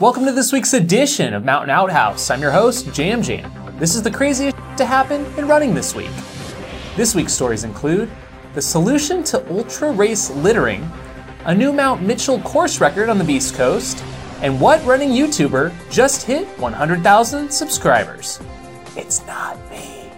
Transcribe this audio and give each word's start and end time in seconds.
Welcome 0.00 0.26
to 0.26 0.32
this 0.32 0.52
week's 0.52 0.74
edition 0.74 1.34
of 1.34 1.44
Mountain 1.44 1.70
Outhouse. 1.70 2.30
I'm 2.30 2.40
your 2.40 2.52
host, 2.52 2.94
Jam 2.94 3.20
Jam. 3.20 3.50
This 3.80 3.96
is 3.96 4.02
the 4.04 4.10
craziest 4.12 4.56
to 4.76 4.86
happen 4.86 5.26
in 5.36 5.48
running 5.48 5.74
this 5.74 5.92
week. 5.92 6.12
This 6.94 7.16
week's 7.16 7.32
stories 7.32 7.64
include 7.64 8.08
the 8.54 8.62
solution 8.62 9.24
to 9.24 9.44
ultra 9.52 9.90
race 9.90 10.30
littering, 10.30 10.88
a 11.46 11.54
new 11.54 11.72
Mount 11.72 12.00
Mitchell 12.00 12.38
course 12.42 12.80
record 12.80 13.08
on 13.08 13.18
the 13.18 13.24
Beast 13.24 13.56
Coast, 13.56 14.04
and 14.40 14.60
what 14.60 14.84
running 14.84 15.10
YouTuber 15.10 15.72
just 15.90 16.22
hit 16.22 16.46
100,000 16.60 17.50
subscribers. 17.50 18.40
It's 18.94 19.26
not 19.26 19.58
me. 19.68 20.12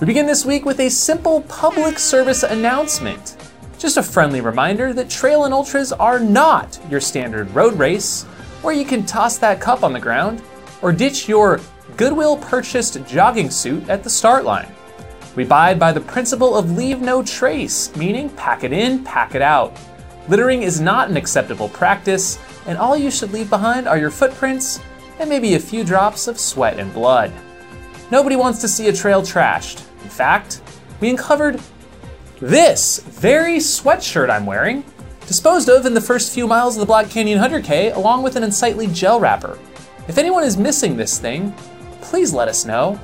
We 0.00 0.06
begin 0.06 0.26
this 0.26 0.44
week 0.44 0.64
with 0.64 0.80
a 0.80 0.88
simple 0.88 1.42
public 1.42 2.00
service 2.00 2.42
announcement. 2.42 3.36
Just 3.78 3.98
a 3.98 4.02
friendly 4.02 4.40
reminder 4.40 4.92
that 4.94 5.08
trail 5.08 5.44
and 5.44 5.54
ultras 5.54 5.92
are 5.92 6.18
not 6.18 6.80
your 6.90 7.00
standard 7.00 7.48
road 7.54 7.78
race, 7.78 8.26
where 8.66 8.74
you 8.74 8.84
can 8.84 9.06
toss 9.06 9.38
that 9.38 9.60
cup 9.60 9.84
on 9.84 9.92
the 9.92 10.00
ground 10.00 10.42
or 10.82 10.90
ditch 10.90 11.28
your 11.28 11.60
Goodwill 11.96 12.36
purchased 12.36 12.98
jogging 13.06 13.48
suit 13.48 13.88
at 13.88 14.02
the 14.02 14.10
start 14.10 14.44
line. 14.44 14.66
We 15.36 15.44
abide 15.44 15.78
by 15.78 15.92
the 15.92 16.00
principle 16.00 16.56
of 16.56 16.72
leave 16.72 17.00
no 17.00 17.22
trace, 17.22 17.94
meaning 17.94 18.28
pack 18.30 18.64
it 18.64 18.72
in, 18.72 19.04
pack 19.04 19.36
it 19.36 19.40
out. 19.40 19.78
Littering 20.28 20.64
is 20.64 20.80
not 20.80 21.08
an 21.08 21.16
acceptable 21.16 21.68
practice, 21.68 22.40
and 22.66 22.76
all 22.76 22.96
you 22.96 23.08
should 23.08 23.32
leave 23.32 23.48
behind 23.48 23.86
are 23.86 23.98
your 23.98 24.10
footprints 24.10 24.80
and 25.20 25.30
maybe 25.30 25.54
a 25.54 25.60
few 25.60 25.84
drops 25.84 26.26
of 26.26 26.36
sweat 26.36 26.80
and 26.80 26.92
blood. 26.92 27.32
Nobody 28.10 28.34
wants 28.34 28.60
to 28.62 28.68
see 28.68 28.88
a 28.88 28.92
trail 28.92 29.22
trashed. 29.22 29.86
In 30.02 30.10
fact, 30.10 30.60
we 30.98 31.08
uncovered 31.08 31.60
this 32.40 32.98
very 32.98 33.58
sweatshirt 33.58 34.28
I'm 34.28 34.44
wearing, 34.44 34.82
disposed 35.26 35.68
of 35.68 35.86
in 35.86 35.94
the 35.94 36.00
first 36.00 36.32
few 36.32 36.46
miles 36.46 36.76
of 36.76 36.80
the 36.80 36.86
Black 36.86 37.10
Canyon 37.10 37.40
100K, 37.40 37.94
along 37.96 38.22
with 38.22 38.36
an 38.36 38.44
unsightly 38.44 38.86
gel 38.86 39.18
wrapper. 39.18 39.58
If 40.08 40.18
anyone 40.18 40.44
is 40.44 40.56
missing 40.56 40.96
this 40.96 41.18
thing, 41.18 41.52
please 42.00 42.32
let 42.32 42.48
us 42.48 42.64
know. 42.64 42.98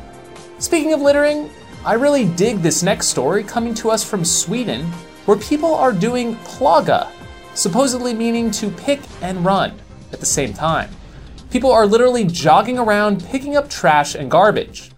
Speaking 0.59 0.93
of 0.93 1.01
littering, 1.01 1.51
I 1.85 1.95
really 1.95 2.27
dig 2.27 2.59
this 2.59 2.83
next 2.83 3.09
story 3.09 3.43
coming 3.43 3.75
to 3.75 3.91
us 3.91 4.05
from 4.05 4.25
Sweden, 4.25 4.87
where 5.27 5.37
people 5.37 5.75
are 5.75 5.93
doing 5.93 6.37
plogga, 6.37 7.11
supposedly 7.55 8.15
meaning 8.15 8.51
to 8.53 8.71
pick 8.71 9.01
and 9.21 9.45
run 9.45 9.81
at 10.13 10.21
the 10.21 10.27
same 10.27 10.53
time. 10.53 10.91
People 11.51 11.73
are 11.73 11.87
literally 11.87 12.25
jogging 12.25 12.79
around 12.79 13.25
picking 13.27 13.57
up 13.57 13.69
trash 13.69 14.15
and 14.15 14.31
garbage. 14.31 14.93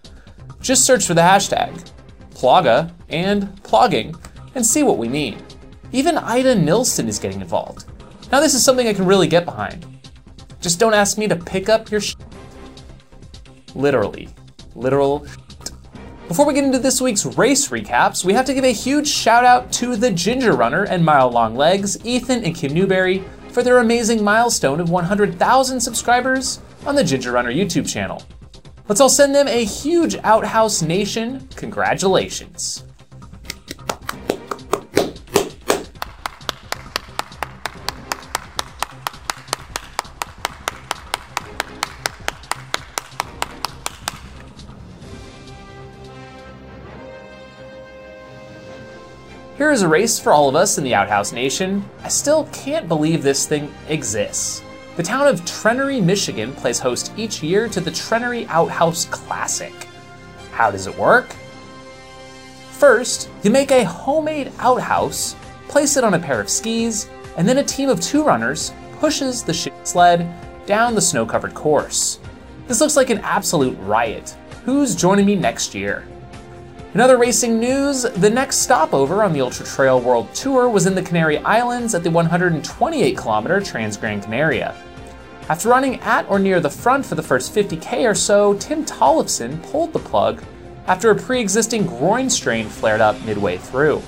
Just 0.61 0.85
search 0.85 1.05
for 1.05 1.15
the 1.15 1.21
hashtag 1.21 1.91
plogga 2.35 2.93
and 3.09 3.43
plogging 3.63 4.15
and 4.53 4.65
see 4.65 4.83
what 4.83 4.97
we 4.97 5.07
mean. 5.07 5.41
Even 5.91 6.17
Ida 6.17 6.55
Nilsson 6.55 7.07
is 7.07 7.19
getting 7.19 7.41
involved. 7.41 7.85
Now, 8.31 8.39
this 8.39 8.53
is 8.53 8.63
something 8.63 8.87
I 8.87 8.93
can 8.93 9.05
really 9.05 9.27
get 9.27 9.45
behind. 9.45 9.85
Just 10.59 10.79
don't 10.79 10.93
ask 10.93 11.17
me 11.17 11.27
to 11.27 11.35
pick 11.35 11.69
up 11.69 11.91
your 11.91 12.01
sh- 12.01 12.15
Literally. 13.75 14.29
Literal 14.75 15.25
Before 16.27 16.45
we 16.45 16.53
get 16.53 16.63
into 16.63 16.79
this 16.79 16.99
week's 16.99 17.25
race 17.25 17.69
recaps, 17.69 18.25
we 18.25 18.33
have 18.33 18.45
to 18.45 18.53
give 18.53 18.63
a 18.63 18.73
huge 18.73 19.07
shout 19.07 19.45
out 19.45 19.71
to 19.73 19.95
the 19.95 20.11
Ginger 20.11 20.53
Runner 20.53 20.83
and 20.83 21.05
Mile 21.05 21.29
Long 21.29 21.55
Legs, 21.55 22.03
Ethan 22.05 22.43
and 22.43 22.55
Kim 22.55 22.73
Newberry, 22.73 23.23
for 23.49 23.63
their 23.63 23.77
amazing 23.77 24.23
milestone 24.23 24.79
of 24.79 24.89
100,000 24.89 25.79
subscribers 25.79 26.59
on 26.85 26.95
the 26.95 27.03
Ginger 27.03 27.31
Runner 27.31 27.51
YouTube 27.51 27.87
channel. 27.87 28.21
Let's 28.87 29.01
all 29.01 29.09
send 29.09 29.33
them 29.33 29.47
a 29.47 29.63
huge 29.63 30.15
Outhouse 30.23 30.81
Nation 30.81 31.47
congratulations. 31.55 32.83
Here 49.65 49.71
is 49.71 49.81
a 49.81 49.87
race 49.87 50.19
for 50.19 50.31
all 50.31 50.47
of 50.47 50.55
us 50.55 50.77
in 50.77 50.83
the 50.83 50.93
Outhouse 50.93 51.31
Nation. 51.31 51.83
I 52.03 52.07
still 52.07 52.43
can't 52.53 52.87
believe 52.87 53.23
this 53.23 53.47
thing 53.47 53.73
exists. 53.89 54.61
The 54.95 55.01
town 55.01 55.25
of 55.25 55.41
Trenary, 55.41 56.03
Michigan 56.03 56.53
plays 56.53 56.77
host 56.77 57.11
each 57.17 57.41
year 57.41 57.67
to 57.69 57.81
the 57.81 57.89
Trenary 57.89 58.47
Outhouse 58.47 59.05
Classic. 59.05 59.73
How 60.51 60.69
does 60.69 60.85
it 60.85 60.95
work? 60.95 61.35
First, 62.73 63.31
you 63.41 63.49
make 63.49 63.71
a 63.71 63.83
homemade 63.83 64.51
outhouse, 64.59 65.35
place 65.67 65.97
it 65.97 66.03
on 66.03 66.13
a 66.13 66.19
pair 66.19 66.39
of 66.39 66.47
skis, 66.47 67.09
and 67.35 67.49
then 67.49 67.57
a 67.57 67.63
team 67.63 67.89
of 67.89 67.99
two 67.99 68.23
runners 68.23 68.71
pushes 68.99 69.41
the 69.41 69.71
sled 69.83 70.31
down 70.67 70.93
the 70.93 71.01
snow 71.01 71.25
covered 71.25 71.55
course. 71.55 72.19
This 72.67 72.81
looks 72.81 72.95
like 72.95 73.09
an 73.09 73.21
absolute 73.21 73.75
riot. 73.79 74.37
Who's 74.63 74.93
joining 74.93 75.25
me 75.25 75.35
next 75.35 75.73
year? 75.73 76.05
In 76.95 77.01
other 77.01 77.17
racing 77.17 77.59
news, 77.59 78.03
the 78.03 78.29
next 78.29 78.59
stopover 78.59 79.21
on 79.21 79.33
the 79.33 79.41
Ultra 79.41 79.65
Trail 79.65 79.99
World 79.99 80.33
Tour 80.33 80.69
was 80.69 80.85
in 80.85 80.95
the 80.95 81.01
Canary 81.01 81.39
Islands 81.39 81.93
at 81.93 82.03
the 82.03 82.09
128 82.09 83.17
kilometer 83.17 83.59
Trans 83.59 83.97
Gran 83.97 84.21
Canaria. 84.21 84.73
After 85.49 85.67
running 85.67 85.99
at 85.99 86.25
or 86.29 86.39
near 86.39 86.61
the 86.61 86.69
front 86.69 87.05
for 87.05 87.15
the 87.15 87.21
first 87.21 87.53
50k 87.53 88.09
or 88.09 88.15
so, 88.15 88.53
Tim 88.53 88.85
Tollefson 88.85 89.61
pulled 89.63 89.91
the 89.91 89.99
plug 89.99 90.41
after 90.87 91.11
a 91.11 91.15
pre 91.15 91.41
existing 91.41 91.85
groin 91.85 92.29
strain 92.29 92.69
flared 92.69 93.01
up 93.01 93.21
midway 93.25 93.57
through. 93.57 94.01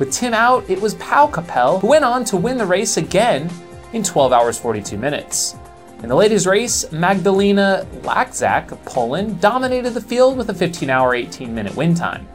With 0.00 0.10
Tim 0.10 0.34
out, 0.34 0.68
it 0.68 0.80
was 0.80 0.96
Pau 0.96 1.28
Capell 1.28 1.80
who 1.80 1.86
went 1.86 2.04
on 2.04 2.24
to 2.24 2.36
win 2.36 2.58
the 2.58 2.66
race 2.66 2.96
again 2.96 3.48
in 3.92 4.02
12 4.02 4.32
hours 4.32 4.58
42 4.58 4.98
minutes. 4.98 5.54
In 6.02 6.10
the 6.10 6.14
ladies' 6.14 6.46
race, 6.46 6.92
Magdalena 6.92 7.86
Laczak 8.02 8.70
of 8.70 8.84
Poland 8.84 9.40
dominated 9.40 9.94
the 9.94 10.00
field 10.00 10.36
with 10.36 10.50
a 10.50 10.54
15 10.54 10.90
hour 10.90 11.14
18 11.14 11.54
minute 11.54 11.74
win 11.74 11.94
time. 11.94 12.28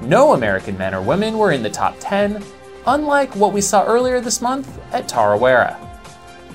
No 0.00 0.34
American 0.34 0.76
men 0.76 0.92
or 0.92 1.00
women 1.00 1.38
were 1.38 1.52
in 1.52 1.62
the 1.62 1.70
top 1.70 1.94
10, 2.00 2.42
unlike 2.84 3.34
what 3.36 3.52
we 3.52 3.60
saw 3.60 3.84
earlier 3.84 4.20
this 4.20 4.42
month 4.42 4.80
at 4.92 5.08
Tarawera. 5.08 5.78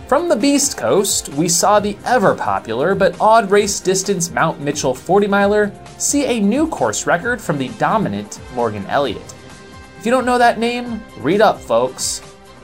From 0.08 0.28
the 0.28 0.36
Beast 0.36 0.78
Coast, 0.78 1.30
we 1.30 1.48
saw 1.48 1.80
the 1.80 1.98
ever 2.04 2.36
popular 2.36 2.96
but 2.96 3.20
odd 3.22 3.50
race 3.50 3.80
distance 3.80 4.30
Mount 4.30 4.60
Mitchell 4.60 4.94
40 4.94 5.28
miler 5.28 5.72
see 5.98 6.26
a 6.26 6.42
new 6.42 6.68
course 6.68 7.08
record 7.08 7.40
from 7.40 7.58
the 7.58 7.70
dominant 7.80 8.42
Morgan 8.54 8.86
Elliott. 8.88 9.34
If 9.98 10.06
you 10.06 10.12
don't 10.12 10.26
know 10.26 10.38
that 10.38 10.60
name, 10.60 11.02
read 11.20 11.40
up, 11.40 11.62
folks. 11.62 12.22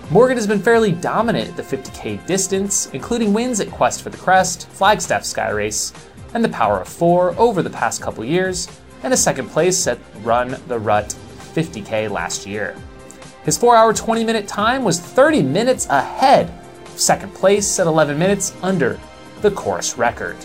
Morgan 0.10 0.38
has 0.38 0.48
been 0.48 0.62
fairly 0.62 0.94
dominant 0.94 1.50
at 1.50 1.58
the 1.58 1.78
50k 1.78 2.26
distance, 2.26 2.86
including 2.94 3.34
wins 3.34 3.60
at 3.60 3.70
Quest 3.70 4.02
for 4.02 4.10
the 4.10 4.18
Crest, 4.18 4.70
Flagstaff 4.70 5.26
Sky 5.26 5.50
Race, 5.50 5.92
and 6.34 6.42
the 6.42 6.50
Power 6.50 6.80
of 6.80 6.88
Four 6.88 7.38
over 7.38 7.62
the 7.62 7.70
past 7.70 8.02
couple 8.02 8.24
years, 8.24 8.70
and 9.04 9.14
a 9.14 9.18
second 9.18 9.50
place 9.50 9.86
at 9.86 10.00
Run 10.24 10.56
the 10.70 10.80
Rut 10.80 11.14
50k 11.54 12.10
last 12.10 12.46
year. 12.48 12.74
His 13.44 13.58
4 13.58 13.76
hour 13.76 13.94
20 13.94 14.24
minute 14.24 14.48
time 14.48 14.86
was 14.86 14.98
30 14.98 15.44
minutes 15.44 15.88
ahead 15.88 16.54
of 16.86 17.00
second 17.00 17.34
place 17.34 17.78
at 17.78 17.86
11 17.86 18.18
minutes 18.18 18.56
under 18.62 18.98
the 19.42 19.52
course 19.52 19.98
record. 19.98 20.38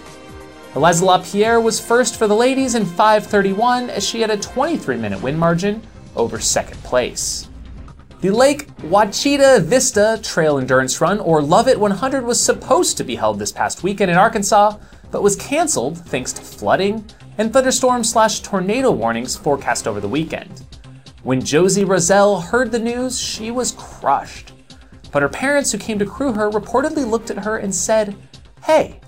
Eliza 0.74 1.04
LaPierre 1.04 1.60
was 1.60 1.78
first 1.78 2.16
for 2.16 2.26
the 2.26 2.34
ladies 2.34 2.74
in 2.74 2.84
5:31 2.84 3.90
as 3.90 4.04
she 4.04 4.22
had 4.22 4.30
a 4.30 4.36
23 4.36 4.96
minute 4.96 5.22
win 5.22 5.38
margin 5.38 5.80
over 6.16 6.40
second 6.40 6.82
place. 6.82 7.46
The 8.22 8.31
Lake 8.31 8.69
Ouachita 8.84 9.59
Vista 9.65 10.16
Trail 10.22 10.59
Endurance 10.59 11.00
Run, 11.00 11.19
or 11.19 11.43
Love 11.43 11.66
It 11.66 11.81
100, 11.81 12.25
was 12.25 12.41
supposed 12.41 12.97
to 12.97 13.03
be 13.03 13.16
held 13.16 13.41
this 13.41 13.50
past 13.50 13.83
weekend 13.83 14.12
in 14.12 14.16
Arkansas, 14.16 14.78
but 15.10 15.25
was 15.25 15.34
canceled 15.34 15.99
thanks 15.99 16.33
to 16.34 16.41
flooding 16.41 17.05
and 17.37 17.53
thunderstorm 17.53 18.05
slash 18.05 18.38
tornado 18.38 18.93
warnings 18.93 19.34
forecast 19.34 19.88
over 19.88 19.99
the 19.99 20.06
weekend. 20.06 20.65
When 21.25 21.44
Josie 21.44 21.83
Roselle 21.83 22.41
heard 22.41 22.71
the 22.71 22.78
news, 22.78 23.19
she 23.19 23.50
was 23.50 23.72
crushed. 23.72 24.53
But 25.10 25.22
her 25.22 25.28
parents, 25.28 25.72
who 25.72 25.78
came 25.78 25.99
to 25.99 26.06
crew 26.06 26.33
her, 26.33 26.49
reportedly 26.49 27.04
looked 27.04 27.31
at 27.31 27.43
her 27.43 27.56
and 27.56 27.75
said, 27.75 28.15
Hey, 28.62 29.00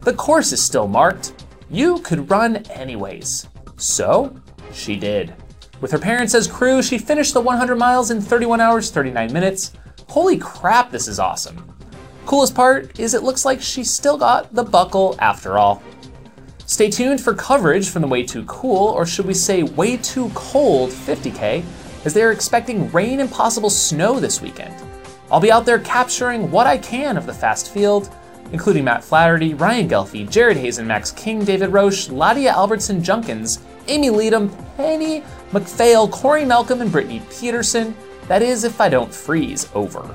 the 0.00 0.14
course 0.14 0.52
is 0.52 0.62
still 0.62 0.88
marked. 0.88 1.44
You 1.68 1.98
could 1.98 2.30
run 2.30 2.56
anyways. 2.70 3.46
So, 3.76 4.34
she 4.72 4.96
did. 4.96 5.34
With 5.84 5.92
her 5.92 5.98
parents 5.98 6.34
as 6.34 6.46
crew, 6.46 6.80
she 6.82 6.96
finished 6.96 7.34
the 7.34 7.42
100 7.42 7.76
miles 7.76 8.10
in 8.10 8.18
31 8.18 8.58
hours 8.58 8.90
39 8.90 9.30
minutes. 9.34 9.72
Holy 10.08 10.38
crap, 10.38 10.90
this 10.90 11.08
is 11.08 11.18
awesome. 11.18 11.62
Coolest 12.24 12.54
part 12.54 12.98
is 12.98 13.12
it 13.12 13.22
looks 13.22 13.44
like 13.44 13.60
she 13.60 13.84
still 13.84 14.16
got 14.16 14.54
the 14.54 14.62
buckle 14.62 15.14
after 15.18 15.58
all. 15.58 15.82
Stay 16.64 16.88
tuned 16.88 17.20
for 17.20 17.34
coverage 17.34 17.90
from 17.90 18.00
the 18.00 18.08
Way 18.08 18.22
Too 18.22 18.44
Cool, 18.46 18.78
or 18.78 19.04
should 19.04 19.26
we 19.26 19.34
say 19.34 19.62
Way 19.62 19.98
Too 19.98 20.30
Cold 20.34 20.88
50K, 20.88 21.62
as 22.06 22.14
they 22.14 22.22
are 22.22 22.32
expecting 22.32 22.90
rain 22.90 23.20
and 23.20 23.30
possible 23.30 23.68
snow 23.68 24.18
this 24.18 24.40
weekend. 24.40 24.74
I'll 25.30 25.38
be 25.38 25.52
out 25.52 25.66
there 25.66 25.80
capturing 25.80 26.50
what 26.50 26.66
I 26.66 26.78
can 26.78 27.18
of 27.18 27.26
the 27.26 27.34
fast 27.34 27.74
field, 27.74 28.08
including 28.52 28.84
Matt 28.84 29.04
Flaherty, 29.04 29.52
Ryan 29.52 29.86
Ghelfi, 29.90 30.30
Jared 30.30 30.56
Hazen, 30.56 30.86
Max 30.86 31.10
King, 31.10 31.44
David 31.44 31.74
Roche, 31.74 32.08
Ladia 32.08 32.54
Albertson 32.54 33.02
Junkins, 33.02 33.58
Amy 33.88 34.08
Leedham, 34.08 34.50
Penny 34.76 35.22
MacPhail, 35.52 36.08
Corey 36.08 36.44
Malcolm, 36.44 36.80
and 36.80 36.90
Brittany 36.90 37.22
Peterson. 37.30 37.94
That 38.28 38.42
is, 38.42 38.64
if 38.64 38.80
I 38.80 38.88
don't 38.88 39.12
freeze 39.12 39.68
over. 39.74 40.14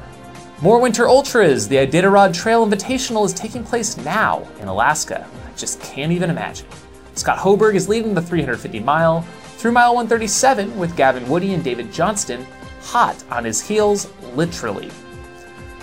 More 0.61 0.79
Winter 0.79 1.07
Ultras. 1.07 1.67
The 1.67 1.77
Iditarod 1.77 2.33
Trail 2.33 2.67
Invitational 2.67 3.25
is 3.25 3.33
taking 3.33 3.63
place 3.63 3.95
now 3.97 4.45
in 4.59 4.67
Alaska. 4.67 5.25
I 5.47 5.57
just 5.57 5.81
can't 5.81 6.11
even 6.11 6.29
imagine. 6.29 6.67
Scott 7.15 7.37
Hoberg 7.37 7.75
is 7.75 7.87
leading 7.87 8.13
the 8.13 8.21
350 8.21 8.79
mile 8.79 9.21
through 9.57 9.71
mile 9.71 9.95
137 9.95 10.77
with 10.77 10.95
Gavin 10.95 11.27
Woody 11.29 11.53
and 11.53 11.63
David 11.63 11.91
Johnston 11.91 12.45
hot 12.81 13.23
on 13.29 13.45
his 13.45 13.61
heels, 13.61 14.11
literally. 14.35 14.87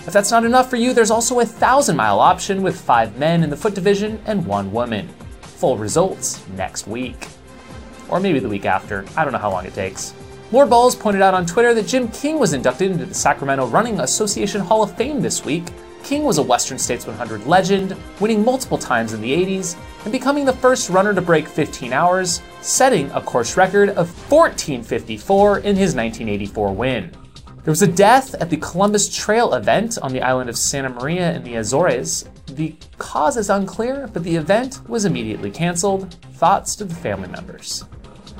If 0.06 0.12
that's 0.12 0.31
not 0.31 0.44
enough 0.44 0.71
for 0.71 0.77
you, 0.77 0.93
there's 0.93 1.11
also 1.11 1.35
a 1.37 1.38
1,000 1.38 1.97
mile 1.97 2.21
option 2.21 2.62
with 2.62 2.81
five 2.81 3.17
men 3.19 3.43
in 3.43 3.50
the 3.50 3.56
foot 3.56 3.75
division 3.75 4.21
and 4.27 4.47
one 4.47 4.73
woman. 4.73 5.09
Full 5.41 5.77
results 5.77 6.47
next 6.50 6.87
week. 6.87 7.29
Or 8.08 8.20
maybe 8.20 8.38
the 8.38 8.49
week 8.49 8.64
after. 8.64 9.05
I 9.17 9.25
don't 9.25 9.32
know 9.32 9.38
how 9.38 9.50
long 9.50 9.67
it 9.67 9.75
takes. 9.75 10.14
Lord 10.53 10.70
Balls 10.70 10.94
pointed 10.94 11.23
out 11.23 11.35
on 11.35 11.44
Twitter 11.44 11.75
that 11.75 11.88
Jim 11.88 12.08
King 12.08 12.38
was 12.38 12.53
inducted 12.53 12.93
into 12.93 13.05
the 13.05 13.14
Sacramento 13.14 13.67
Running 13.67 13.99
Association 14.00 14.61
Hall 14.61 14.82
of 14.82 14.97
Fame 14.97 15.20
this 15.20 15.44
week. 15.44 15.64
King 16.05 16.23
was 16.23 16.38
a 16.38 16.43
Western 16.43 16.79
States 16.79 17.05
100 17.05 17.47
legend, 17.49 17.97
winning 18.20 18.44
multiple 18.44 18.79
times 18.79 19.12
in 19.12 19.20
the 19.20 19.32
80s, 19.32 19.76
and 20.05 20.12
becoming 20.12 20.44
the 20.44 20.53
first 20.53 20.88
runner 20.88 21.12
to 21.12 21.20
break 21.20 21.49
15 21.49 21.93
hours, 21.93 22.43
setting 22.61 23.11
a 23.11 23.20
course 23.20 23.56
record 23.56 23.88
of 23.88 24.09
1454 24.31 25.59
in 25.59 25.75
his 25.75 25.97
1984 25.97 26.73
win. 26.73 27.11
There 27.64 27.73
was 27.73 27.82
a 27.82 27.88
death 27.88 28.37
at 28.37 28.49
the 28.49 28.56
Columbus 28.59 29.12
Trail 29.12 29.55
event 29.55 29.99
on 30.00 30.12
the 30.12 30.23
island 30.23 30.49
of 30.49 30.56
Santa 30.56 30.91
Maria 30.91 31.35
in 31.35 31.43
the 31.43 31.56
Azores. 31.56 32.29
The 32.47 32.76
cause 32.99 33.37
is 33.37 33.50
unclear, 33.50 34.09
but 34.12 34.23
the 34.23 34.37
event 34.37 34.88
was 34.88 35.05
immediately 35.06 35.50
canceled. 35.50 36.14
Thoughts 36.35 36.76
to 36.76 36.85
the 36.85 36.94
family 36.94 37.26
members. 37.26 37.85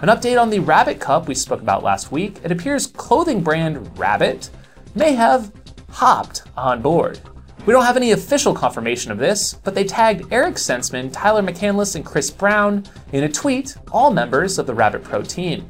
An 0.02 0.08
update 0.08 0.38
on 0.38 0.50
the 0.50 0.58
Rabbit 0.58 1.00
Cup 1.00 1.26
we 1.26 1.34
spoke 1.34 1.62
about 1.62 1.82
last 1.82 2.12
week. 2.12 2.37
It 2.44 2.52
appears 2.52 2.87
clothing 2.87 3.43
brand 3.43 3.98
Rabbit 3.98 4.50
may 4.94 5.14
have 5.14 5.50
hopped 5.88 6.43
on 6.54 6.82
board. 6.82 7.19
We 7.64 7.72
don't 7.72 7.84
have 7.87 7.96
any 7.96 8.12
official 8.12 8.52
confirmation 8.52 9.10
of 9.10 9.16
this, 9.16 9.54
but 9.54 9.75
they 9.75 9.84
tagged 9.84 10.31
Eric 10.31 10.56
Senseman, 10.56 11.08
Tyler 11.14 11.43
McCandless, 11.43 11.96
and 11.96 12.04
Chris 12.04 12.31
Brown 12.31 12.84
in 13.12 13.25
a 13.25 13.32
tweet, 13.32 13.75
all 13.90 14.10
members 14.10 14.58
of 14.58 14.66
the 14.66 14.75
Rabbit 14.75 15.02
Pro 15.02 15.22
team. 15.22 15.66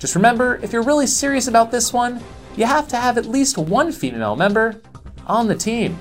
Just 0.00 0.16
remember, 0.16 0.58
if 0.64 0.72
you're 0.72 0.82
really 0.82 1.06
serious 1.06 1.46
about 1.46 1.70
this 1.70 1.92
one, 1.92 2.20
you 2.56 2.66
have 2.66 2.88
to 2.88 2.96
have 2.96 3.18
at 3.18 3.26
least 3.26 3.56
one 3.56 3.92
female 3.92 4.34
member 4.34 4.82
on 5.28 5.46
the 5.46 5.54
team. 5.54 5.96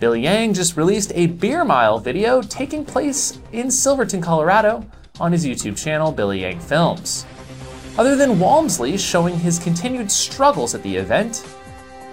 Billy 0.00 0.22
Yang 0.22 0.54
just 0.54 0.76
released 0.76 1.12
a 1.14 1.28
beer 1.28 1.64
mile 1.64 2.00
video 2.00 2.42
taking 2.42 2.84
place 2.84 3.38
in 3.52 3.70
Silverton, 3.70 4.20
Colorado, 4.20 4.84
on 5.20 5.32
his 5.32 5.46
YouTube 5.46 5.76
channel, 5.76 6.12
Billy 6.12 6.40
Yang 6.40 6.60
Films. 6.60 7.26
Other 7.98 8.16
than 8.16 8.38
Walmsley 8.38 8.96
showing 8.98 9.38
his 9.38 9.58
continued 9.58 10.10
struggles 10.10 10.74
at 10.74 10.82
the 10.82 10.96
event, 10.96 11.46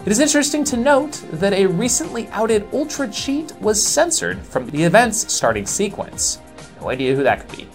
it 0.05 0.11
is 0.11 0.19
interesting 0.19 0.63
to 0.65 0.77
note 0.77 1.23
that 1.31 1.53
a 1.53 1.65
recently 1.65 2.27
outed 2.29 2.67
Ultra 2.73 3.09
cheat 3.09 3.53
was 3.61 3.85
censored 3.85 4.39
from 4.41 4.69
the 4.69 4.83
event's 4.83 5.33
starting 5.33 5.65
sequence. 5.65 6.39
No 6.81 6.89
idea 6.89 7.15
who 7.15 7.23
that 7.23 7.47
could 7.47 7.57
be. 7.57 7.67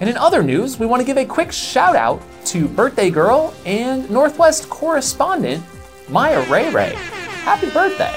And 0.00 0.08
in 0.08 0.16
other 0.16 0.42
news, 0.42 0.78
we 0.78 0.86
want 0.86 1.00
to 1.00 1.06
give 1.06 1.16
a 1.16 1.24
quick 1.24 1.52
shout 1.52 1.96
out 1.96 2.22
to 2.46 2.68
birthday 2.68 3.10
girl 3.10 3.52
and 3.66 4.08
Northwest 4.10 4.70
correspondent 4.70 5.62
Maya 6.08 6.40
Ray 6.50 6.70
Ray. 6.70 6.94
Happy 7.44 7.68
birthday! 7.70 8.14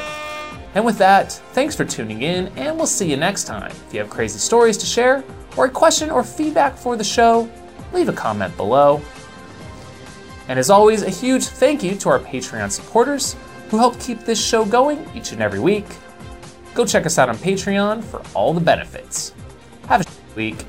And 0.75 0.85
with 0.85 0.97
that, 0.99 1.33
thanks 1.51 1.75
for 1.75 1.83
tuning 1.83 2.21
in, 2.21 2.47
and 2.57 2.77
we'll 2.77 2.87
see 2.87 3.09
you 3.09 3.17
next 3.17 3.43
time. 3.43 3.71
If 3.87 3.93
you 3.93 3.99
have 3.99 4.09
crazy 4.09 4.39
stories 4.39 4.77
to 4.77 4.85
share, 4.85 5.23
or 5.57 5.65
a 5.65 5.69
question 5.69 6.09
or 6.09 6.23
feedback 6.23 6.77
for 6.77 6.95
the 6.95 7.03
show, 7.03 7.49
leave 7.93 8.09
a 8.09 8.13
comment 8.13 8.55
below. 8.57 9.01
And 10.47 10.59
as 10.59 10.69
always, 10.69 11.03
a 11.03 11.09
huge 11.09 11.45
thank 11.45 11.83
you 11.83 11.95
to 11.95 12.09
our 12.09 12.19
Patreon 12.19 12.71
supporters 12.71 13.35
who 13.69 13.77
help 13.77 13.99
keep 13.99 14.21
this 14.21 14.43
show 14.43 14.65
going 14.65 15.05
each 15.15 15.31
and 15.31 15.41
every 15.41 15.59
week. 15.59 15.85
Go 16.73 16.85
check 16.85 17.05
us 17.05 17.17
out 17.17 17.29
on 17.29 17.37
Patreon 17.37 18.03
for 18.03 18.21
all 18.33 18.53
the 18.53 18.61
benefits. 18.61 19.33
Have 19.87 20.01
a 20.01 20.35
week. 20.35 20.65